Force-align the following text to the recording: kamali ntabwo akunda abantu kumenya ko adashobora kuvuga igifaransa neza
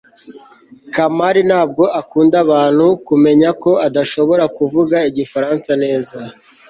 kamali 0.95 1.41
ntabwo 1.49 1.83
akunda 2.01 2.35
abantu 2.45 2.85
kumenya 3.07 3.49
ko 3.63 3.71
adashobora 3.87 4.43
kuvuga 4.57 4.95
igifaransa 5.09 5.71
neza 5.83 6.17